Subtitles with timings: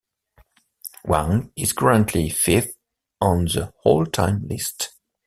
[1.05, 2.75] Wang is currently fifth
[3.21, 4.93] on the all-time list.